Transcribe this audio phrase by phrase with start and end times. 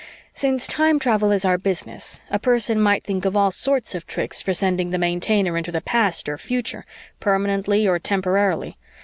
[0.33, 4.41] Since time travel is our business, a person might think of all sorts of tricks
[4.41, 6.85] for sending the Maintainer into the past or future,
[7.19, 8.79] permanently or temporarily.